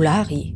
[0.00, 0.54] Fabulari.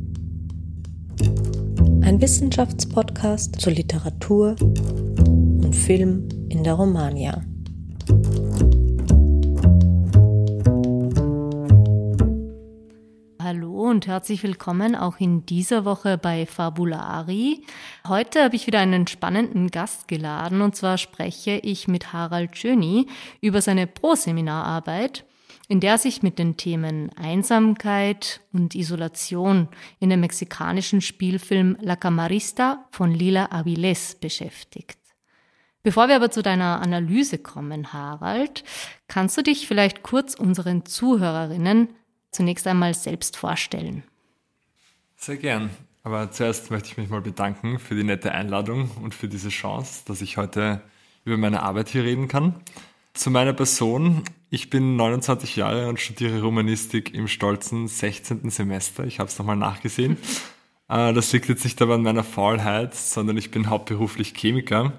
[2.01, 7.43] Ein Wissenschaftspodcast zur Literatur und Film in der Romagna.
[13.39, 17.61] Hallo und herzlich willkommen auch in dieser Woche bei Fabulari.
[18.07, 23.05] Heute habe ich wieder einen spannenden Gast geladen und zwar spreche ich mit Harald Schöni
[23.41, 25.23] über seine Pro-Seminararbeit
[25.67, 29.67] in der sich mit den Themen Einsamkeit und Isolation
[29.99, 34.99] in dem mexikanischen Spielfilm La Camarista von Lila Avilés beschäftigt.
[35.81, 38.63] Bevor wir aber zu deiner Analyse kommen, Harald,
[39.07, 41.89] kannst du dich vielleicht kurz unseren Zuhörerinnen
[42.31, 44.03] zunächst einmal selbst vorstellen?
[45.15, 45.69] Sehr gern.
[46.03, 50.03] Aber zuerst möchte ich mich mal bedanken für die nette Einladung und für diese Chance,
[50.05, 50.81] dass ich heute
[51.23, 52.55] über meine Arbeit hier reden kann.
[53.15, 54.23] Zu meiner Person.
[54.49, 58.49] Ich bin 29 Jahre und studiere Romanistik im stolzen 16.
[58.49, 59.05] Semester.
[59.05, 60.17] Ich habe es nochmal nachgesehen.
[60.87, 64.93] Äh, das liegt jetzt nicht aber an meiner Faulheit, sondern ich bin hauptberuflich Chemiker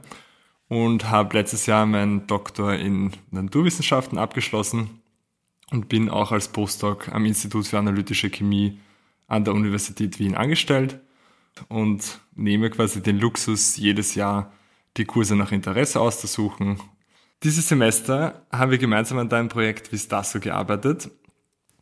[0.66, 5.00] und habe letztes Jahr meinen Doktor in Naturwissenschaften abgeschlossen
[5.70, 8.80] und bin auch als Postdoc am Institut für analytische Chemie
[9.28, 10.98] an der Universität Wien angestellt
[11.68, 14.52] und nehme quasi den Luxus, jedes Jahr
[14.96, 16.80] die Kurse nach Interesse auszusuchen
[17.42, 21.10] dieses Semester haben wir gemeinsam an deinem Projekt Vistasso gearbeitet,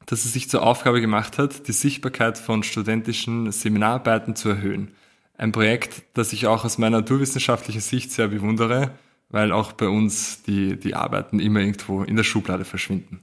[0.07, 4.93] das es sich zur Aufgabe gemacht hat, die Sichtbarkeit von studentischen Seminararbeiten zu erhöhen.
[5.37, 8.93] Ein Projekt, das ich auch aus meiner naturwissenschaftlichen Sicht sehr bewundere,
[9.31, 13.23] weil auch bei uns die, die Arbeiten immer irgendwo in der Schublade verschwinden.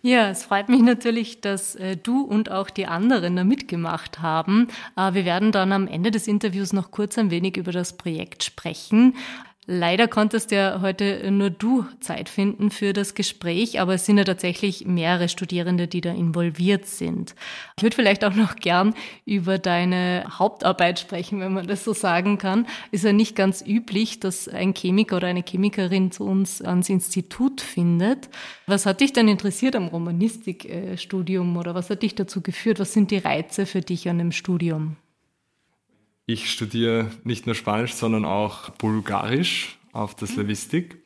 [0.00, 4.68] Ja, es freut mich natürlich, dass äh, du und auch die anderen da mitgemacht haben.
[4.96, 8.44] Äh, wir werden dann am Ende des Interviews noch kurz ein wenig über das Projekt
[8.44, 9.16] sprechen.
[9.70, 14.24] Leider konntest ja heute nur du Zeit finden für das Gespräch, aber es sind ja
[14.24, 17.34] tatsächlich mehrere Studierende, die da involviert sind.
[17.76, 18.94] Ich würde vielleicht auch noch gern
[19.26, 22.66] über deine Hauptarbeit sprechen, wenn man das so sagen kann.
[22.92, 27.60] Ist ja nicht ganz üblich, dass ein Chemiker oder eine Chemikerin zu uns ans Institut
[27.60, 28.30] findet.
[28.66, 32.80] Was hat dich denn interessiert am Romanistikstudium oder was hat dich dazu geführt?
[32.80, 34.96] Was sind die Reize für dich an dem Studium?
[36.30, 40.98] Ich studiere nicht nur Spanisch, sondern auch Bulgarisch auf der Slavistik.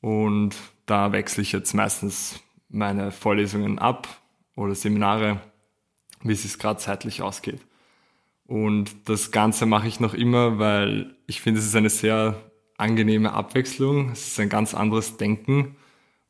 [0.00, 0.54] Und
[0.86, 4.06] da wechsle ich jetzt meistens meine Vorlesungen ab
[4.54, 5.40] oder Seminare,
[6.22, 7.58] wie es gerade zeitlich ausgeht.
[8.46, 12.40] Und das Ganze mache ich noch immer, weil ich finde, es ist eine sehr
[12.76, 14.10] angenehme Abwechslung.
[14.12, 15.74] Es ist ein ganz anderes Denken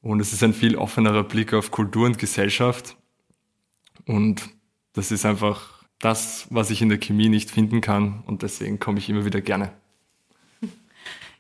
[0.00, 2.96] und es ist ein viel offenerer Blick auf Kultur und Gesellschaft.
[4.06, 4.48] Und
[4.94, 8.22] das ist einfach das, was ich in der Chemie nicht finden kann.
[8.27, 9.72] Und deswegen komme ich immer wieder gerne.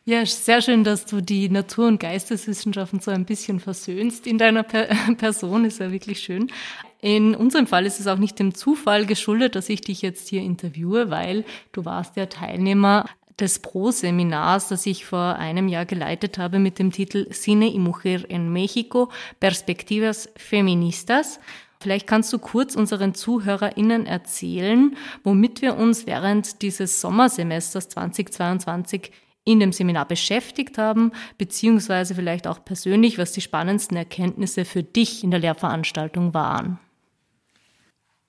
[0.06, 4.62] Ja, sehr schön, dass du die Natur- und Geisteswissenschaften so ein bisschen versöhnst in deiner
[4.62, 6.52] per Person, ist ja wirklich schön.
[7.00, 10.42] In unserem Fall ist es auch nicht dem Zufall geschuldet, dass ich dich jetzt hier
[10.42, 13.06] interviewe, weil du warst der Teilnehmer
[13.38, 18.30] des Pro-Seminars, das ich vor einem Jahr geleitet habe mit dem Titel Cine y Mujer
[18.30, 19.10] en México,
[19.40, 21.40] Perspectivas Feministas.
[21.84, 29.12] Vielleicht kannst du kurz unseren ZuhörerInnen erzählen, womit wir uns während dieses Sommersemesters 2022
[29.44, 35.22] in dem Seminar beschäftigt haben, beziehungsweise vielleicht auch persönlich, was die spannendsten Erkenntnisse für dich
[35.22, 36.78] in der Lehrveranstaltung waren.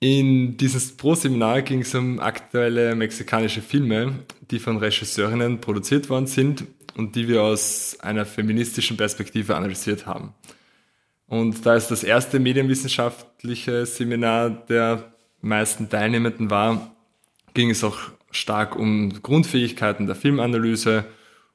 [0.00, 4.18] In dieses Pro-Seminar ging es um aktuelle mexikanische Filme,
[4.50, 10.34] die von Regisseurinnen produziert worden sind und die wir aus einer feministischen Perspektive analysiert haben.
[11.28, 16.90] Und da es das erste medienwissenschaftliche Seminar der meisten Teilnehmenden war,
[17.54, 17.98] ging es auch
[18.30, 21.04] stark um Grundfähigkeiten der Filmanalyse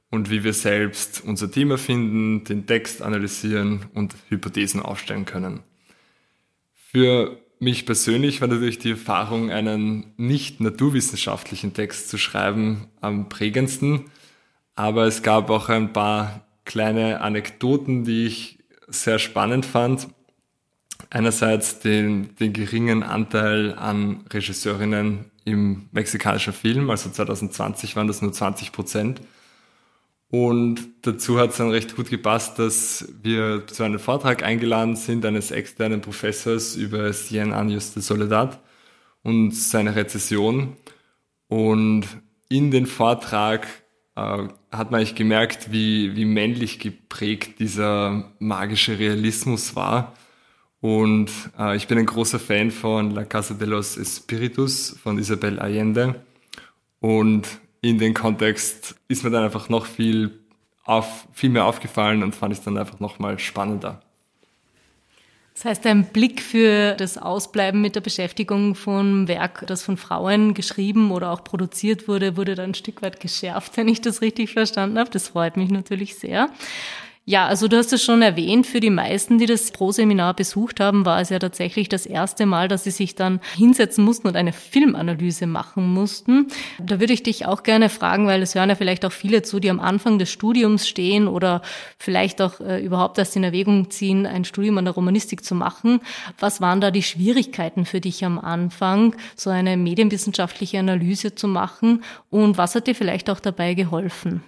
[0.09, 5.61] und wie wir selbst unser Thema finden, den Text analysieren und Hypothesen aufstellen können.
[6.73, 14.05] Für mich persönlich war natürlich die Erfahrung, einen nicht naturwissenschaftlichen Text zu schreiben, am prägendsten.
[14.75, 18.60] Aber es gab auch ein paar kleine Anekdoten, die ich
[18.91, 20.07] sehr spannend fand.
[21.09, 28.31] Einerseits den, den geringen Anteil an Regisseurinnen im mexikanischen Film, also 2020 waren das nur
[28.31, 29.21] 20 Prozent.
[30.29, 35.25] Und dazu hat es dann recht gut gepasst, dass wir zu einem Vortrag eingeladen sind
[35.25, 38.59] eines externen Professors über Cien Años de Soledad
[39.23, 40.77] und seine Rezession.
[41.49, 42.05] Und
[42.47, 43.67] in den Vortrag
[44.15, 50.13] äh, hat man eigentlich gemerkt, wie, wie männlich geprägt dieser magische Realismus war.
[50.81, 55.59] Und äh, ich bin ein großer Fan von La Casa de los Espíritus von Isabel
[55.59, 56.23] Allende.
[56.99, 57.47] Und
[57.81, 60.39] in den Kontext ist mir dann einfach noch viel,
[60.83, 64.01] auf, viel mehr aufgefallen und fand ich dann einfach noch mal spannender.
[65.61, 70.55] Das heißt, ein Blick für das Ausbleiben mit der Beschäftigung von Werk, das von Frauen
[70.55, 74.53] geschrieben oder auch produziert wurde, wurde dann ein Stück weit geschärft, wenn ich das richtig
[74.53, 75.11] verstanden habe.
[75.11, 76.49] Das freut mich natürlich sehr.
[77.23, 81.05] Ja, also du hast es schon erwähnt, für die meisten, die das Pro-Seminar besucht haben,
[81.05, 84.51] war es ja tatsächlich das erste Mal, dass sie sich dann hinsetzen mussten und eine
[84.51, 86.47] Filmanalyse machen mussten.
[86.79, 89.59] Da würde ich dich auch gerne fragen, weil es hören ja vielleicht auch viele zu,
[89.59, 91.61] die am Anfang des Studiums stehen oder
[91.99, 95.99] vielleicht auch äh, überhaupt erst in Erwägung ziehen, ein Studium an der Romanistik zu machen.
[96.39, 102.03] Was waren da die Schwierigkeiten für dich am Anfang, so eine medienwissenschaftliche Analyse zu machen
[102.31, 104.43] und was hat dir vielleicht auch dabei geholfen?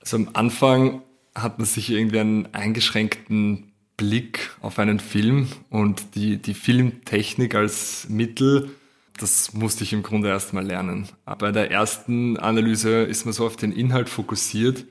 [0.00, 1.02] Also am Anfang
[1.34, 8.08] hat man sich irgendwie einen eingeschränkten Blick auf einen Film und die, die Filmtechnik als
[8.08, 8.70] Mittel,
[9.18, 11.08] das musste ich im Grunde erst mal lernen.
[11.38, 14.84] Bei der ersten Analyse ist man so auf den Inhalt fokussiert,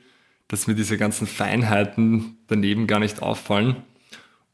[0.47, 3.77] dass mir diese ganzen Feinheiten daneben gar nicht auffallen.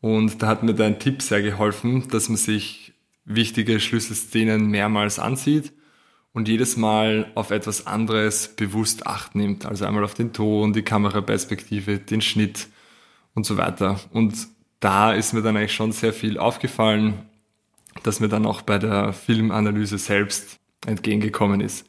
[0.01, 2.93] Und da hat mir dein Tipp sehr geholfen, dass man sich
[3.25, 5.73] wichtige Schlüsselszenen mehrmals ansieht
[6.39, 9.65] und jedes Mal auf etwas anderes bewusst Acht nimmt.
[9.65, 12.69] Also einmal auf den Ton, die Kameraperspektive, den Schnitt
[13.35, 13.99] und so weiter.
[14.13, 14.47] Und
[14.79, 17.25] da ist mir dann eigentlich schon sehr viel aufgefallen,
[18.03, 20.55] dass mir dann auch bei der Filmanalyse selbst
[20.87, 21.85] entgegengekommen ist.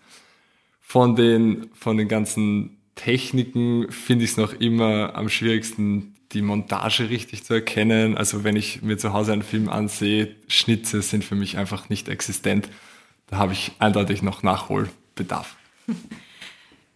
[0.80, 7.08] Von den, von den ganzen Techniken finde ich es noch immer am schwierigsten, die Montage
[7.08, 8.18] richtig zu erkennen.
[8.18, 12.08] Also wenn ich mir zu Hause einen Film ansehe, Schnitze sind für mich einfach nicht
[12.08, 12.68] existent
[13.30, 15.56] da habe ich eindeutig noch Nachholbedarf.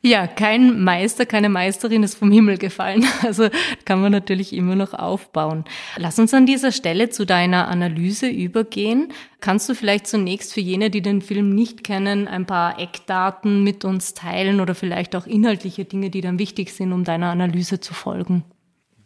[0.07, 3.07] Ja, kein Meister, keine Meisterin ist vom Himmel gefallen.
[3.23, 3.49] Also
[3.87, 5.65] kann man natürlich immer noch aufbauen.
[5.97, 9.15] Lass uns an dieser Stelle zu deiner Analyse übergehen.
[9.41, 13.87] Kannst du vielleicht zunächst für jene, die den Film nicht kennen, ein paar Eckdaten mit
[13.87, 17.95] uns teilen oder vielleicht auch inhaltliche Dinge, die dann wichtig sind, um deiner Analyse zu
[17.95, 18.45] folgen?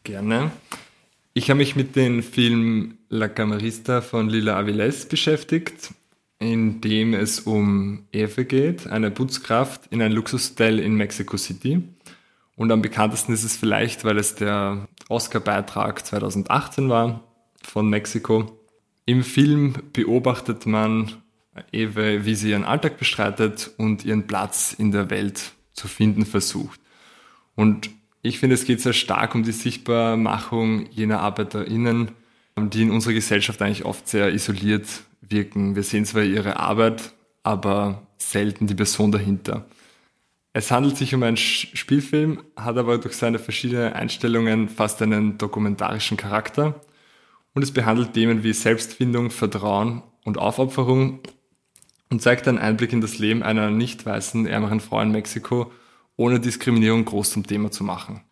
[0.02, 0.50] Gerne.
[1.32, 5.94] Ich habe mich mit dem Film La Camarista von Lila Avilés beschäftigt
[6.38, 11.82] in dem es um Eve geht, eine Putzkraft in ein Luxushotel in Mexico City.
[12.56, 17.25] Und am bekanntesten ist es vielleicht, weil es der Oscar-Beitrag 2018 war
[17.62, 18.58] von Mexiko.
[19.05, 21.12] Im Film beobachtet man
[21.73, 26.81] Eve, wie sie ihren Alltag bestreitet und ihren Platz in der Welt zu finden versucht.
[27.55, 27.91] Und
[28.23, 32.12] ich finde, es geht sehr stark um die Sichtbarmachung jener ArbeiterInnen,
[32.56, 34.87] die in unserer Gesellschaft eigentlich oft sehr isoliert
[35.20, 35.76] wirken.
[35.76, 39.67] Wir sehen zwar ihre Arbeit, aber selten die Person dahinter.
[40.53, 46.17] Es handelt sich um einen Spielfilm, hat aber durch seine verschiedenen Einstellungen fast einen dokumentarischen
[46.17, 46.81] Charakter
[47.55, 51.20] und es behandelt Themen wie Selbstfindung, Vertrauen und Aufopferung
[52.11, 55.70] und zeigt einen Einblick in das Leben einer nicht weißen, ärmeren Frau in Mexiko,
[56.17, 58.23] ohne Diskriminierung groß zum Thema zu machen.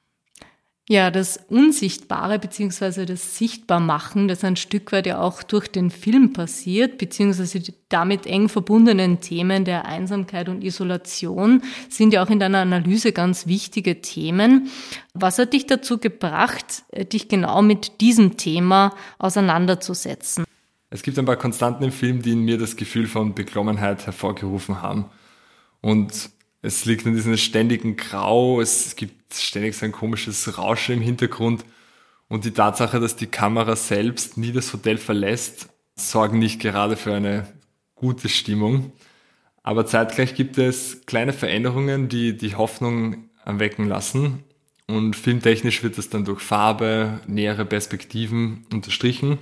[0.89, 6.33] Ja, das Unsichtbare beziehungsweise das Sichtbarmachen, das ein Stück weit ja auch durch den Film
[6.33, 12.39] passiert, beziehungsweise die damit eng verbundenen Themen der Einsamkeit und Isolation sind ja auch in
[12.39, 14.69] deiner Analyse ganz wichtige Themen.
[15.13, 20.45] Was hat dich dazu gebracht, dich genau mit diesem Thema auseinanderzusetzen?
[20.91, 24.83] Es gibt ein paar Konstanten im Film, die in mir das Gefühl von Beklommenheit hervorgerufen
[24.83, 25.07] haben.
[25.81, 26.31] Und
[26.67, 31.65] es liegt an diesem ständigen Grau, es gibt ständig so ein komisches Rauschen im Hintergrund
[32.29, 37.15] und die Tatsache, dass die Kamera selbst nie das Hotel verlässt, sorgen nicht gerade für
[37.15, 37.47] eine
[37.95, 38.93] gute Stimmung.
[39.63, 44.43] Aber zeitgleich gibt es kleine Veränderungen, die die Hoffnung erwecken lassen.
[44.89, 49.39] Und filmtechnisch wird das dann durch Farbe, nähere Perspektiven unterstrichen.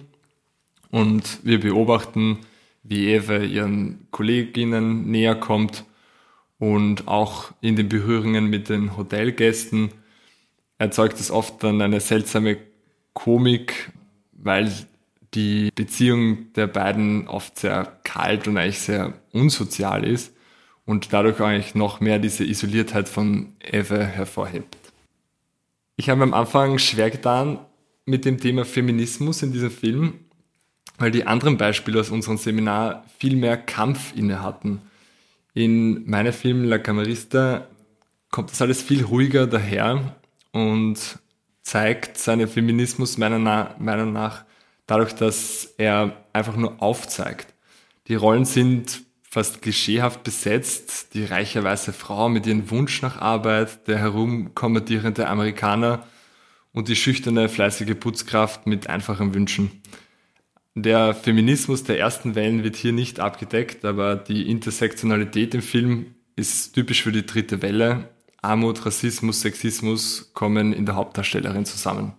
[0.91, 2.41] Und wir beobachten,
[2.83, 5.85] wie Eve ihren Kolleginnen näher kommt
[6.59, 9.91] und auch in den Berührungen mit den Hotelgästen
[10.79, 12.59] erzeugt es oft dann eine seltsame
[13.13, 13.93] Komik,
[14.33, 14.73] weil
[15.35, 20.33] die Beziehung der beiden oft sehr kalt und eigentlich sehr unsozial ist
[20.85, 24.77] und dadurch eigentlich noch mehr diese Isoliertheit von Eve hervorhebt.
[25.97, 27.59] Ich habe am Anfang schwer getan
[28.05, 30.15] mit dem Thema Feminismus in diesem Film,
[30.99, 34.83] weil die anderen Beispiele aus unserem Seminar viel mehr Kampf inne hatten.
[35.55, 37.69] In meinem Film La Camarista
[38.31, 40.17] kommt das alles viel ruhiger daher
[40.51, 40.99] und
[41.63, 43.39] zeigt seinen Feminismus meiner
[43.79, 44.45] Meinung nach
[44.87, 47.55] dadurch, dass er einfach nur aufzeigt.
[48.09, 51.15] Die Rollen sind fast klischeehaft besetzt.
[51.15, 56.07] Die reiche weiße Frau mit ihrem Wunsch nach Arbeit, der herumkommandierende Amerikaner
[56.73, 59.83] und die schüchterne, fleißige Putzkraft mit einfachen Wünschen.
[60.77, 66.73] Der Feminismus der ersten Wellen wird hier nicht abgedeckt, aber die Intersektionalität im Film ist
[66.73, 68.09] typisch für die dritte Welle.
[68.43, 72.15] Armut, Rassismus, Sexismus kommen in der Hauptdarstellerin zusammen.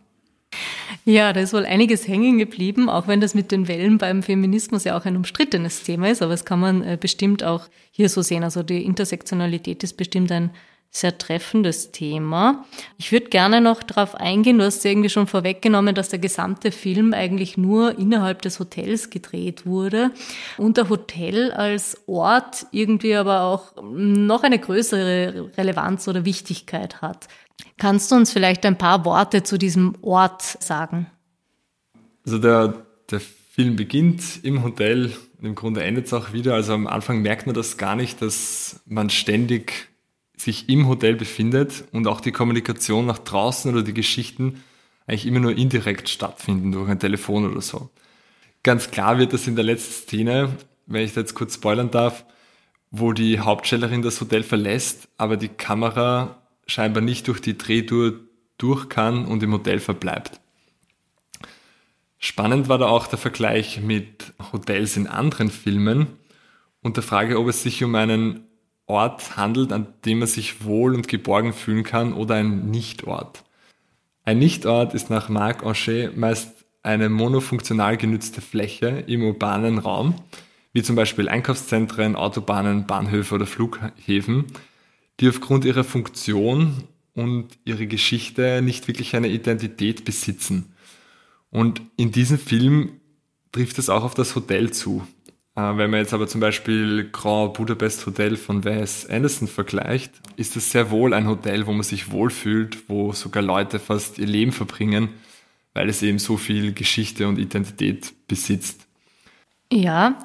[1.03, 4.85] Ja, da ist wohl einiges hängen geblieben, auch wenn das mit den Wellen beim Feminismus
[4.85, 8.21] ja auch ein umstrittenes Thema ist, aber das kann man äh, bestimmt auch hier so
[8.21, 8.43] sehen.
[8.43, 10.51] Also die Intersektionalität ist bestimmt ein
[10.91, 12.65] sehr treffendes Thema.
[12.97, 16.71] Ich würde gerne noch darauf eingehen, du hast ja irgendwie schon vorweggenommen, dass der gesamte
[16.71, 20.11] Film eigentlich nur innerhalb des Hotels gedreht wurde
[20.57, 27.27] und der Hotel als Ort irgendwie aber auch noch eine größere Relevanz oder Wichtigkeit hat.
[27.77, 31.07] Kannst du uns vielleicht ein paar Worte zu diesem Ort sagen?
[32.25, 36.53] Also der, der Film beginnt im Hotel und im Grunde endet es auch wieder.
[36.53, 39.89] Also am Anfang merkt man das gar nicht, dass man ständig
[40.45, 44.63] sich im Hotel befindet und auch die Kommunikation nach draußen oder die Geschichten
[45.07, 47.89] eigentlich immer nur indirekt stattfinden durch ein Telefon oder so.
[48.63, 52.25] Ganz klar wird das in der letzten Szene, wenn ich da jetzt kurz spoilern darf,
[52.91, 58.13] wo die Hauptstellerin das Hotel verlässt, aber die Kamera scheinbar nicht durch die Drehtour
[58.57, 60.39] durch kann und im Hotel verbleibt.
[62.17, 66.07] Spannend war da auch der Vergleich mit Hotels in anderen Filmen
[66.81, 68.44] und der Frage, ob es sich um einen
[68.87, 73.43] Ort handelt, an dem man sich wohl und geborgen fühlen kann oder ein Nichtort.
[74.23, 80.15] Ein Nichtort ist nach Marc Anchet meist eine monofunktional genützte Fläche im urbanen Raum,
[80.73, 84.45] wie zum Beispiel Einkaufszentren, Autobahnen, Bahnhöfe oder Flughäfen,
[85.19, 86.83] die aufgrund ihrer Funktion
[87.15, 90.73] und ihrer Geschichte nicht wirklich eine Identität besitzen.
[91.49, 92.99] Und in diesem Film
[93.51, 95.07] trifft es auch auf das Hotel zu.
[95.55, 100.55] Äh, wenn man jetzt aber zum Beispiel Grand Budapest Hotel von Wes Anderson vergleicht, ist
[100.55, 104.51] es sehr wohl ein Hotel, wo man sich wohlfühlt, wo sogar Leute fast ihr Leben
[104.51, 105.09] verbringen,
[105.73, 108.85] weil es eben so viel Geschichte und Identität besitzt.
[109.71, 110.19] Ja,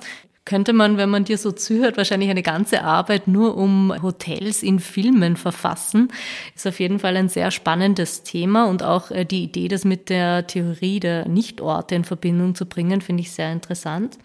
[0.50, 4.80] könnte man, wenn man dir so zuhört, wahrscheinlich eine ganze Arbeit nur um Hotels in
[4.80, 6.08] Filmen verfassen.
[6.56, 10.08] Ist auf jeden Fall ein sehr spannendes Thema und auch äh, die Idee, das mit
[10.08, 14.18] der Theorie der Nichtorte in Verbindung zu bringen, finde ich sehr interessant.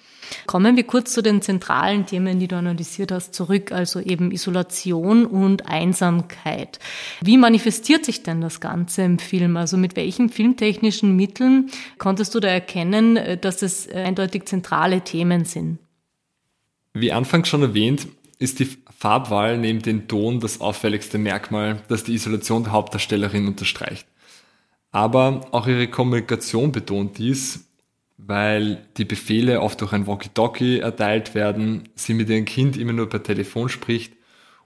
[0.48, 5.28] Kommen wir kurz zu den zentralen Themen, die du analysiert hast, zurück, also eben Isolation
[5.28, 6.80] und Einsamkeit.
[7.22, 9.58] Wie manifestiert sich denn das Ganze im Film?
[9.58, 15.02] Also mit welchen filmtechnischen Mitteln konntest du da erkennen, äh, dass es äh, eindeutig zentrale
[15.02, 15.85] Themen sind?
[16.98, 18.08] Wie anfangs schon erwähnt,
[18.40, 24.08] ist die Farbwahl neben dem Ton das auffälligste Merkmal, das die Isolation der Hauptdarstellerin unterstreicht.
[24.92, 27.68] Aber auch ihre Kommunikation betont dies,
[28.16, 33.10] weil die Befehle oft durch ein Walkie-Talkie erteilt werden, sie mit ihrem Kind immer nur
[33.10, 34.14] per Telefon spricht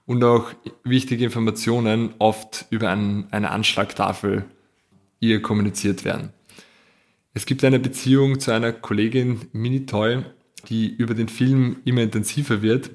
[0.06, 0.52] und auch
[0.84, 4.46] wichtige Informationen oft über ein, eine Anschlagtafel
[5.20, 6.32] ihr kommuniziert werden.
[7.34, 10.24] Es gibt eine Beziehung zu einer Kollegin Minitoy,
[10.68, 12.92] die über den Film immer intensiver wird.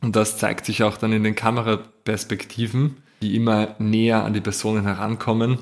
[0.00, 4.82] Und das zeigt sich auch dann in den Kameraperspektiven, die immer näher an die Personen
[4.84, 5.58] herankommen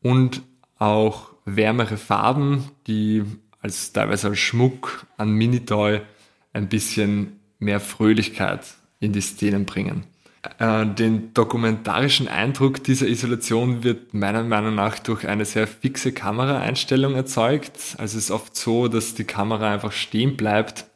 [0.00, 0.42] und
[0.78, 3.24] auch wärmere Farben, die
[3.60, 6.00] als teilweise als Schmuck an Minitoy
[6.52, 10.04] ein bisschen mehr Fröhlichkeit in die Szenen bringen.
[10.58, 17.14] Äh, den dokumentarischen Eindruck dieser Isolation wird meiner Meinung nach durch eine sehr fixe Kameraeinstellung
[17.14, 17.96] erzeugt.
[17.98, 20.86] Also es ist oft so, dass die Kamera einfach stehen bleibt,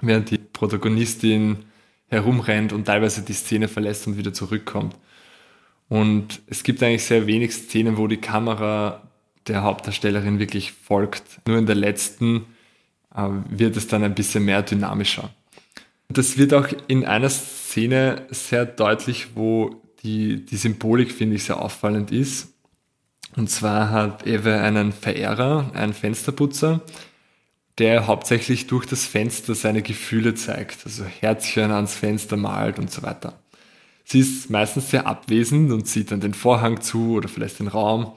[0.00, 1.64] während die Protagonistin
[2.08, 4.94] herumrennt und teilweise die Szene verlässt und wieder zurückkommt.
[5.88, 9.02] Und es gibt eigentlich sehr wenig Szenen, wo die Kamera
[9.46, 11.40] der Hauptdarstellerin wirklich folgt.
[11.46, 12.44] Nur in der letzten
[13.14, 15.30] äh, wird es dann ein bisschen mehr dynamischer.
[16.12, 21.60] Das wird auch in einer Szene sehr deutlich, wo die, die Symbolik, finde ich, sehr
[21.60, 22.48] auffallend ist.
[23.36, 26.82] Und zwar hat Eve einen Verehrer, einen Fensterputzer,
[27.78, 33.02] der hauptsächlich durch das Fenster seine Gefühle zeigt, also Herzchen ans Fenster malt und so
[33.02, 33.38] weiter.
[34.04, 38.12] Sie ist meistens sehr abwesend und zieht dann den Vorhang zu oder vielleicht den Raum.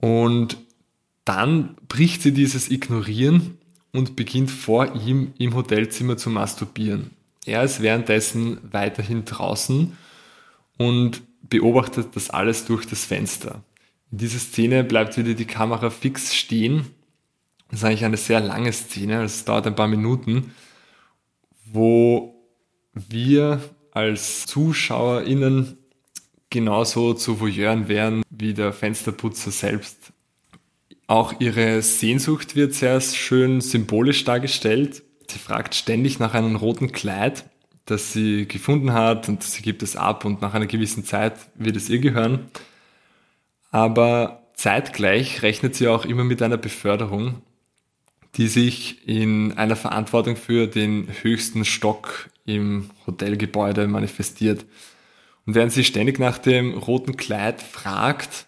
[0.00, 0.56] Und
[1.24, 3.58] dann bricht sie dieses Ignorieren
[3.96, 7.10] und beginnt vor ihm im Hotelzimmer zu masturbieren.
[7.46, 9.96] Er ist währenddessen weiterhin draußen
[10.78, 13.62] und beobachtet das alles durch das Fenster.
[14.10, 16.86] In dieser Szene bleibt wieder die Kamera fix stehen.
[17.70, 20.52] Das ist eigentlich eine sehr lange Szene, es dauert ein paar Minuten,
[21.64, 22.34] wo
[22.92, 23.60] wir
[23.92, 25.78] als ZuschauerInnen
[26.50, 30.12] genauso zu Voyeuren wären wie der Fensterputzer selbst.
[31.06, 35.02] Auch ihre Sehnsucht wird sehr schön symbolisch dargestellt.
[35.28, 37.44] Sie fragt ständig nach einem roten Kleid,
[37.84, 41.76] das sie gefunden hat und sie gibt es ab und nach einer gewissen Zeit wird
[41.76, 42.48] es ihr gehören.
[43.70, 47.42] Aber zeitgleich rechnet sie auch immer mit einer Beförderung,
[48.34, 54.64] die sich in einer Verantwortung für den höchsten Stock im Hotelgebäude manifestiert.
[55.46, 58.45] Und während sie ständig nach dem roten Kleid fragt,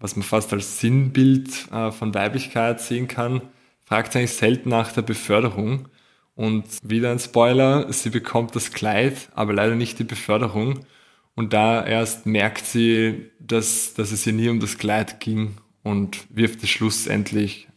[0.00, 3.42] was man fast als Sinnbild äh, von Weiblichkeit sehen kann,
[3.84, 5.88] fragt sie eigentlich selten nach der Beförderung.
[6.34, 10.80] Und wieder ein Spoiler, sie bekommt das Kleid, aber leider nicht die Beförderung.
[11.34, 16.26] Und da erst merkt sie, dass, dass es ihr nie um das Kleid ging und
[16.30, 17.68] wirft es schlussendlich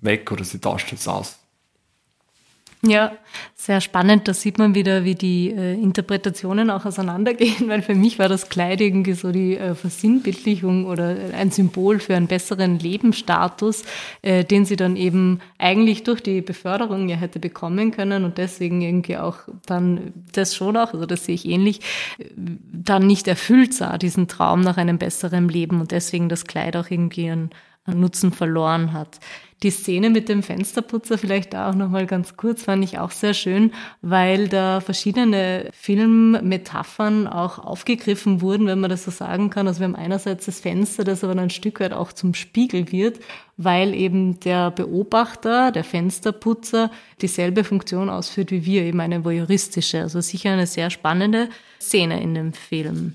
[0.00, 1.38] weg oder sie tauscht es aus.
[2.82, 3.10] Ja,
[3.56, 4.28] sehr spannend.
[4.28, 8.48] Da sieht man wieder, wie die äh, Interpretationen auch auseinandergehen, weil für mich war das
[8.48, 13.82] Kleid irgendwie so die äh, Versinnbildlichung oder ein Symbol für einen besseren Lebensstatus,
[14.22, 18.80] äh, den sie dann eben eigentlich durch die Beförderung ja hätte bekommen können und deswegen
[18.80, 21.80] irgendwie auch dann das schon auch, also das sehe ich ähnlich,
[22.36, 26.90] dann nicht erfüllt sah, diesen Traum nach einem besseren Leben und deswegen das Kleid auch
[26.90, 27.50] irgendwie einen
[27.94, 29.20] Nutzen verloren hat.
[29.64, 33.72] Die Szene mit dem Fensterputzer vielleicht auch nochmal ganz kurz fand ich auch sehr schön,
[34.02, 39.66] weil da verschiedene Filmmetaphern auch aufgegriffen wurden, wenn man das so sagen kann.
[39.66, 43.18] Also wir haben einerseits das Fenster, das aber ein Stück weit auch zum Spiegel wird,
[43.56, 50.02] weil eben der Beobachter, der Fensterputzer, dieselbe Funktion ausführt wie wir, eben eine voyeuristische.
[50.02, 51.48] Also sicher eine sehr spannende
[51.80, 53.14] Szene in dem Film.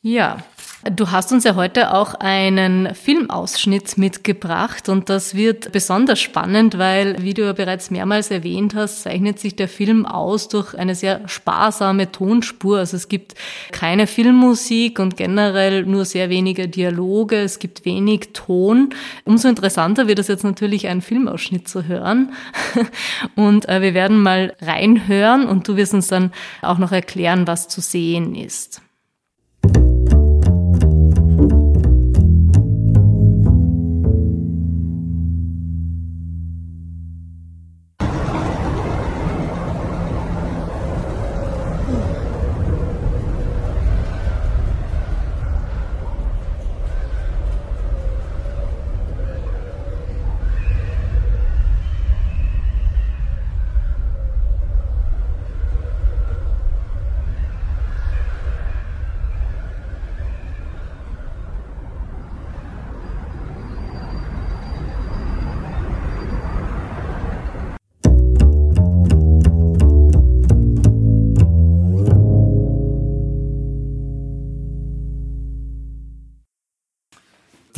[0.00, 0.42] Ja,
[0.90, 7.22] du hast uns ja heute auch einen Filmausschnitt mitgebracht und das wird besonders spannend, weil,
[7.22, 11.20] wie du ja bereits mehrmals erwähnt hast, zeichnet sich der Film aus durch eine sehr
[11.28, 12.78] sparsame Tonspur.
[12.78, 13.34] Also es gibt
[13.70, 18.90] keine Filmmusik und generell nur sehr wenige Dialoge, es gibt wenig Ton.
[19.24, 22.32] Umso interessanter wird es jetzt natürlich, einen Filmausschnitt zu hören.
[23.36, 27.68] Und äh, wir werden mal reinhören und du wirst uns dann auch noch erklären, was
[27.68, 28.82] zu sehen ist.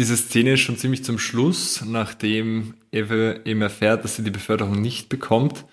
[0.05, 4.79] Diese Szene ist schon ziemlich zum Schluss, nachdem Eve eben erfährt, dass sie die Beförderung
[4.79, 5.65] nicht bekommt,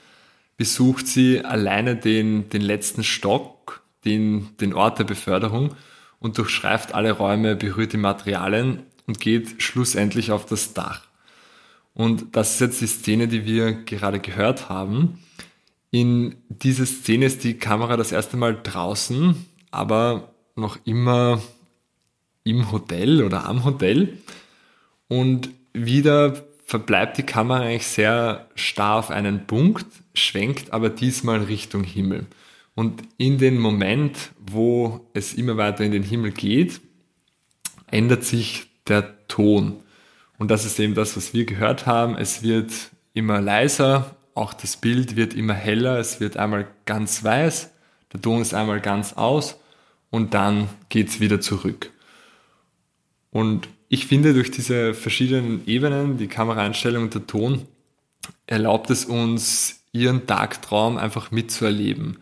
[0.55, 5.75] besucht sie alleine den, den letzten Stock, den, den Ort der Beförderung
[6.19, 11.01] und durchschreift alle Räume, berührt die Materialien und geht schlussendlich auf das Dach.
[11.93, 15.19] Und das ist jetzt die Szene, die wir gerade gehört haben.
[15.89, 21.41] In dieser Szene ist die Kamera das erste Mal draußen, aber noch immer
[22.43, 24.17] im Hotel oder am Hotel.
[25.07, 31.83] Und wieder verbleibt die Kamera eigentlich sehr starr auf einen Punkt, schwenkt aber diesmal Richtung
[31.83, 32.25] Himmel.
[32.75, 36.79] Und in dem Moment, wo es immer weiter in den Himmel geht,
[37.87, 39.81] ändert sich der Ton.
[40.37, 42.15] Und das ist eben das, was wir gehört haben.
[42.15, 42.71] Es wird
[43.13, 47.71] immer leiser, auch das Bild wird immer heller, es wird einmal ganz weiß,
[48.13, 49.59] der Ton ist einmal ganz aus
[50.09, 51.91] und dann geht's wieder zurück.
[53.31, 57.67] Und ich finde, durch diese verschiedenen Ebenen, die Kameraeinstellung und der Ton,
[58.45, 62.19] erlaubt es uns, ihren Tagtraum einfach mitzuerleben.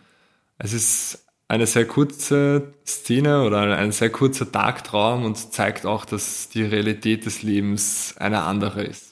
[0.58, 6.50] Es ist eine sehr kurze Szene oder ein sehr kurzer Tagtraum und zeigt auch, dass
[6.50, 9.09] die Realität des Lebens eine andere ist.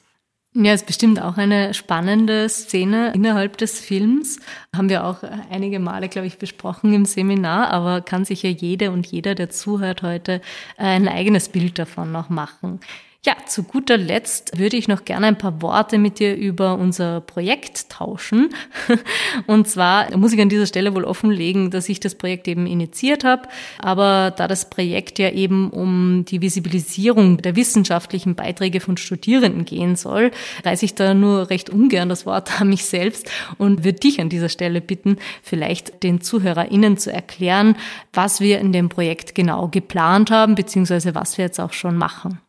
[0.59, 4.39] Ja, ist bestimmt auch eine spannende Szene innerhalb des Films.
[4.75, 8.89] Haben wir auch einige Male, glaube ich, besprochen im Seminar, aber kann sich ja jede
[8.89, 10.41] und jeder, der zuhört heute,
[10.77, 12.79] ein eigenes Bild davon noch machen.
[13.27, 17.19] Ja, zu guter Letzt würde ich noch gerne ein paar Worte mit dir über unser
[17.19, 18.51] Projekt tauschen.
[19.47, 23.25] Und zwar muss ich an dieser Stelle wohl offenlegen, dass ich das Projekt eben initiiert
[23.25, 23.49] habe.
[23.79, 29.97] Aber da das Projekt ja eben um die Visibilisierung der wissenschaftlichen Beiträge von Studierenden gehen
[29.97, 30.31] soll,
[30.63, 34.29] reiße ich da nur recht ungern das Wort an mich selbst und würde dich an
[34.29, 37.75] dieser Stelle bitten, vielleicht den ZuhörerInnen zu erklären,
[38.13, 42.39] was wir in dem Projekt genau geplant haben, beziehungsweise was wir jetzt auch schon machen.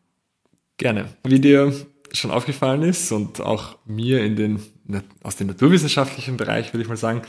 [0.79, 1.09] Gerne.
[1.25, 1.73] Wie dir
[2.13, 4.63] schon aufgefallen ist und auch mir in den,
[5.21, 7.21] aus dem naturwissenschaftlichen Bereich, würde ich mal sagen,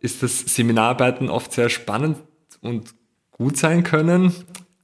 [0.00, 2.18] ist das Seminararbeiten oft sehr spannend
[2.60, 2.94] und
[3.30, 4.34] gut sein können,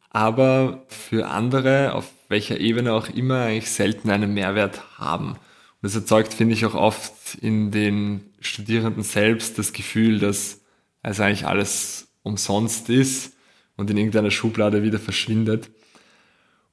[0.08, 5.32] aber für andere, auf welcher Ebene auch immer, eigentlich selten einen Mehrwert haben.
[5.32, 5.38] Und
[5.82, 10.62] das erzeugt, finde ich, auch oft in den Studierenden selbst das Gefühl, dass
[11.02, 13.34] also eigentlich alles umsonst ist
[13.76, 15.70] und in irgendeiner Schublade wieder verschwindet.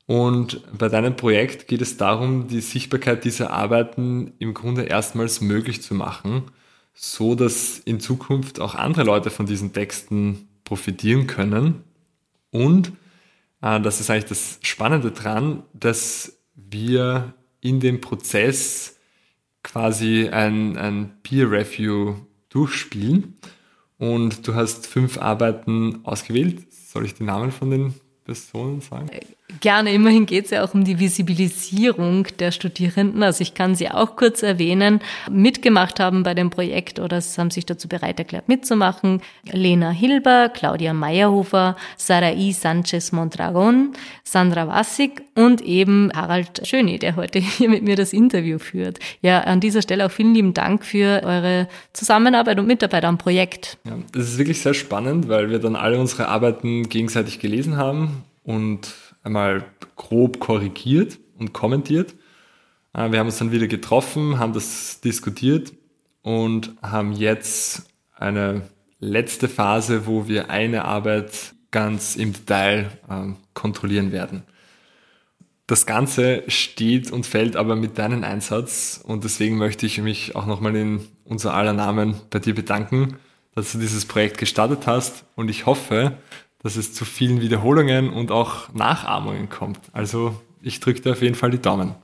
[0.08, 5.82] Und bei deinem Projekt geht es darum, die Sichtbarkeit dieser Arbeiten im Grunde erstmals möglich
[5.82, 6.44] zu machen,
[6.94, 11.84] so dass in Zukunft auch andere Leute von diesen Texten profitieren können.
[12.52, 12.94] Und
[13.62, 18.98] äh, das ist eigentlich das Spannende dran, dass wir in dem Prozess
[19.62, 22.16] quasi ein, ein Peer Review
[22.48, 23.36] durchspielen.
[23.98, 26.72] Und du hast fünf Arbeiten ausgewählt.
[26.72, 27.94] Soll ich die Namen von den
[28.24, 29.10] Personen sagen?
[29.62, 33.24] Gerne, immerhin geht es ja auch um die Visibilisierung der Studierenden.
[33.24, 35.00] Also ich kann sie auch kurz erwähnen.
[35.32, 39.22] Mitgemacht haben bei dem Projekt oder haben sich dazu bereit erklärt mitzumachen.
[39.50, 43.94] Lena Hilber, Claudia Meyerhofer, Sarai Sanchez Mondragon,
[44.26, 49.00] Sandra Wassig und eben Harald Schöni, der heute hier mit mir das Interview führt.
[49.22, 53.78] Ja, an dieser Stelle auch vielen lieben Dank für eure Zusammenarbeit und Mitarbeit am Projekt.
[53.86, 58.26] Ja, das ist wirklich sehr spannend, weil wir dann alle unsere Arbeiten gegenseitig gelesen haben
[58.44, 62.16] und einmal grob korrigiert und kommentiert.
[62.94, 65.74] Äh, wir haben uns dann wieder getroffen, haben das diskutiert
[66.24, 68.64] und haben jetzt eine
[69.00, 74.44] letzte Phase, wo wir eine Arbeit ganz im Detail äh, kontrollieren werden.
[75.68, 80.46] Das Ganze steht und fällt aber mit deinem Einsatz und deswegen möchte ich mich auch
[80.46, 83.18] nochmal in unser aller Namen bei dir bedanken,
[83.54, 86.18] dass du dieses Projekt gestartet hast und ich hoffe,
[86.64, 89.80] dass es zu vielen Wiederholungen und auch Nachahmungen kommt.
[89.94, 91.96] Also ich drücke dir auf jeden Fall die Daumen.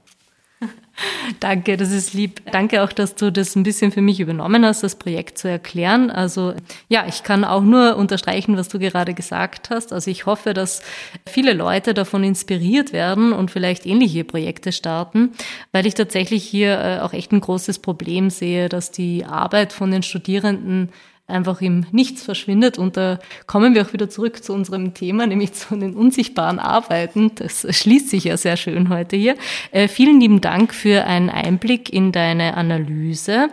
[1.39, 2.41] Danke, das ist lieb.
[2.51, 6.09] Danke auch, dass du das ein bisschen für mich übernommen hast, das Projekt zu erklären.
[6.09, 6.53] Also
[6.87, 9.91] ja, ich kann auch nur unterstreichen, was du gerade gesagt hast.
[9.91, 10.81] Also ich hoffe, dass
[11.27, 15.31] viele Leute davon inspiriert werden und vielleicht ähnliche Projekte starten,
[15.71, 19.91] weil ich tatsächlich hier äh, auch echt ein großes Problem sehe, dass die Arbeit von
[19.91, 20.89] den Studierenden
[21.33, 22.77] einfach im Nichts verschwindet.
[22.77, 27.31] Und da kommen wir auch wieder zurück zu unserem Thema, nämlich zu den unsichtbaren Arbeiten.
[27.35, 29.35] Das schließt sich ja sehr schön heute hier.
[29.71, 33.49] Äh, vielen lieben Dank für einen Einblick in deine Analyse.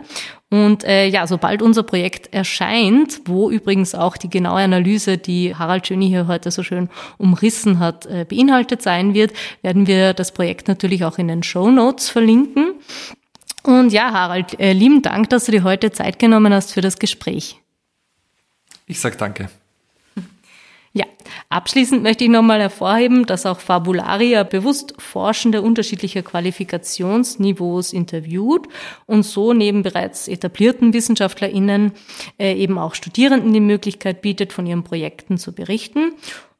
[0.51, 5.87] Und äh, ja, sobald unser Projekt erscheint, wo übrigens auch die genaue Analyse, die Harald
[5.87, 10.67] Schöni hier heute so schön umrissen hat, äh, beinhaltet sein wird, werden wir das Projekt
[10.67, 12.73] natürlich auch in den Show Notes verlinken.
[13.63, 16.99] Und ja, Harald, äh, lieben Dank, dass du dir heute Zeit genommen hast für das
[16.99, 17.60] Gespräch.
[18.91, 19.49] Ich sag danke.
[20.93, 21.05] Ja,
[21.47, 28.67] abschließend möchte ich nochmal hervorheben, dass auch Fabularia bewusst Forschende unterschiedlicher Qualifikationsniveaus interviewt
[29.05, 31.93] und so neben bereits etablierten WissenschaftlerInnen
[32.37, 36.11] äh, eben auch Studierenden die Möglichkeit bietet, von ihren Projekten zu berichten.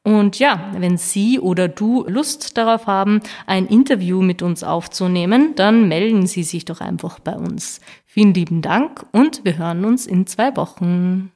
[0.03, 5.89] Und ja, wenn Sie oder du Lust darauf haben, ein Interview mit uns aufzunehmen, dann
[5.89, 7.81] melden Sie sich doch einfach bei uns.
[8.05, 11.33] Vielen lieben Dank und wir hören uns in zwei Wochen.